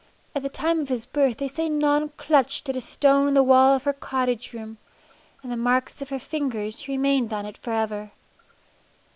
At 0.33 0.41
the 0.41 0.49
time 0.49 0.79
of 0.79 0.89
his 0.89 1.05
birth 1.05 1.37
they 1.37 1.47
say 1.47 1.69
Non 1.69 2.09
clutched 2.17 2.67
at 2.67 2.75
a 2.75 2.81
stone 2.81 3.27
in 3.27 3.33
the 3.35 3.43
wall 3.43 3.75
of 3.75 3.83
her 3.83 3.93
cottage 3.93 4.51
room, 4.51 4.79
and 5.43 5.51
the 5.51 5.55
marks 5.55 6.01
of 6.01 6.09
her 6.09 6.17
fingers 6.19 6.87
remained 6.87 7.31
on 7.31 7.45
it 7.45 7.55
for 7.55 7.71
ever. 7.73 8.09